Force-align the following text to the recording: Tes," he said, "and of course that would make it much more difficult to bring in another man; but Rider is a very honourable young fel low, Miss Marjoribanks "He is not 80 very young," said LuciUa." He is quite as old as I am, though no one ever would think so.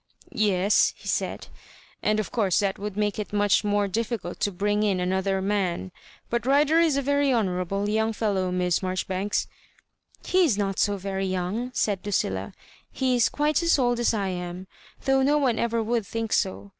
Tes," 0.35 0.95
he 0.97 1.07
said, 1.07 1.45
"and 2.01 2.19
of 2.19 2.31
course 2.31 2.59
that 2.59 2.79
would 2.79 2.97
make 2.97 3.19
it 3.19 3.31
much 3.31 3.63
more 3.63 3.87
difficult 3.87 4.39
to 4.39 4.51
bring 4.51 4.81
in 4.81 4.99
another 4.99 5.43
man; 5.43 5.91
but 6.27 6.43
Rider 6.47 6.79
is 6.79 6.97
a 6.97 7.03
very 7.03 7.31
honourable 7.31 7.87
young 7.87 8.11
fel 8.11 8.33
low, 8.33 8.51
Miss 8.51 8.81
Marjoribanks 8.81 9.45
"He 10.25 10.43
is 10.43 10.57
not 10.57 10.81
80 10.81 10.97
very 10.97 11.27
young," 11.27 11.69
said 11.75 12.01
LuciUa." 12.01 12.53
He 12.91 13.15
is 13.15 13.29
quite 13.29 13.61
as 13.61 13.77
old 13.77 13.99
as 13.99 14.11
I 14.11 14.29
am, 14.29 14.65
though 15.05 15.21
no 15.21 15.37
one 15.37 15.59
ever 15.59 15.83
would 15.83 16.07
think 16.07 16.33
so. 16.33 16.69